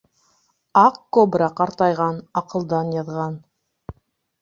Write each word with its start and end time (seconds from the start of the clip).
Аҡ 0.81 0.97
кобра 1.19 1.51
ҡартайған, 1.61 2.19
аҡылдан 2.43 2.93
яҙған... 3.01 3.41